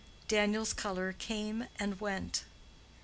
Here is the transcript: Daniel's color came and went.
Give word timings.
Daniel's 0.27 0.73
color 0.73 1.13
came 1.13 1.67
and 1.79 2.01
went. 2.01 2.43